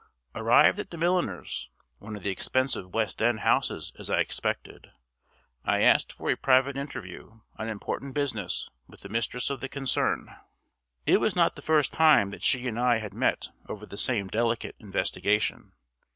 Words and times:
Arrived 0.33 0.79
at 0.79 0.89
the 0.89 0.97
milliner's 0.97 1.69
(one 1.99 2.15
of 2.15 2.23
the 2.23 2.31
expensive 2.31 2.91
West 2.91 3.21
End 3.21 3.41
houses, 3.41 3.93
as 3.99 4.09
I 4.09 4.19
expected), 4.19 4.89
I 5.63 5.81
asked 5.81 6.11
for 6.13 6.31
a 6.31 6.35
private 6.35 6.75
interview, 6.75 7.41
on 7.57 7.69
important 7.69 8.15
business, 8.15 8.67
with 8.87 9.01
the 9.01 9.09
mistress 9.09 9.51
of 9.51 9.59
the 9.61 9.69
concern. 9.69 10.35
It 11.05 11.19
was 11.19 11.35
not 11.35 11.55
the 11.55 11.61
first 11.61 11.93
time 11.93 12.31
that 12.31 12.41
she 12.41 12.67
and 12.67 12.79
I 12.79 12.97
had 12.97 13.13
met 13.13 13.49
over 13.69 13.85
the 13.85 13.95
same 13.95 14.27
delicate 14.27 14.75
investigation. 14.79 15.73